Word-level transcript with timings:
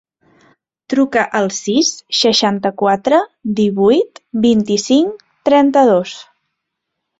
Truca 0.93 1.25
al 1.39 1.49
sis, 1.57 1.91
seixanta-quatre, 2.21 3.21
divuit, 3.61 4.25
vint-i-cinc, 4.49 5.23
trenta-dos. 5.51 6.19